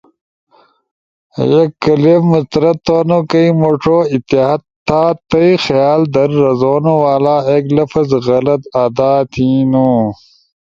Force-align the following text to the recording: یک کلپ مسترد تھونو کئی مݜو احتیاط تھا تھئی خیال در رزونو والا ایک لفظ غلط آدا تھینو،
یک 1.51 1.71
کلپ 1.83 2.21
مسترد 2.31 2.77
تھونو 2.85 3.19
کئی 3.29 3.47
مݜو 3.59 3.97
احتیاط 4.11 4.61
تھا 4.87 5.01
تھئی 5.29 5.49
خیال 5.65 6.01
در 6.13 6.29
رزونو 6.43 6.93
والا 7.03 7.35
ایک 7.51 7.65
لفظ 7.77 8.09
غلط 8.27 8.61
آدا 8.83 9.11
تھینو، 9.33 9.89